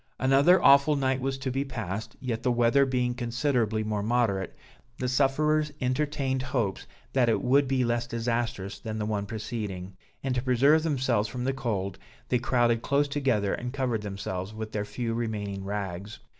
[0.19, 4.55] Another awful night was to be passed, yet the weather being considerably more moderate,
[4.97, 10.33] the sufferers entertained hopes that it would be less disastrous than the one preceding; and
[10.33, 14.85] to preserve themselves from the cold, they crowded close together and covered themselves with their
[14.85, 16.17] few remaining rags.